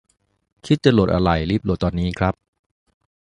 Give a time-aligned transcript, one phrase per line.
[0.65, 2.33] คิดจะโหลดอะไร รีบโหลดตอนนี้ครับ